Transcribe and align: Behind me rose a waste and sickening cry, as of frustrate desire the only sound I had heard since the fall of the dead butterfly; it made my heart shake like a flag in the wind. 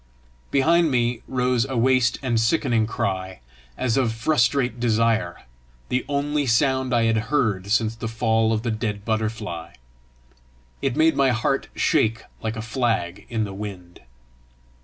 Behind 0.49 0.89
me 0.89 1.21
rose 1.27 1.63
a 1.63 1.77
waste 1.77 2.17
and 2.23 2.39
sickening 2.39 2.87
cry, 2.87 3.39
as 3.77 3.97
of 3.97 4.13
frustrate 4.13 4.79
desire 4.79 5.43
the 5.89 6.03
only 6.09 6.47
sound 6.47 6.91
I 6.91 7.03
had 7.03 7.17
heard 7.29 7.69
since 7.69 7.93
the 7.93 8.07
fall 8.07 8.51
of 8.51 8.63
the 8.63 8.71
dead 8.71 9.05
butterfly; 9.05 9.73
it 10.81 10.95
made 10.95 11.15
my 11.15 11.29
heart 11.29 11.67
shake 11.75 12.23
like 12.41 12.55
a 12.55 12.63
flag 12.63 13.27
in 13.29 13.43
the 13.43 13.53
wind. 13.53 13.99